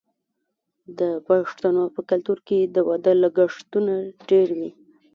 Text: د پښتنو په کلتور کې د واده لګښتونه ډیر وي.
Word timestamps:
د 0.99 1.01
پښتنو 1.27 1.83
په 1.95 2.01
کلتور 2.09 2.37
کې 2.47 2.59
د 2.75 2.77
واده 2.87 3.13
لګښتونه 3.23 3.93
ډیر 4.29 4.47
وي. 4.57 4.69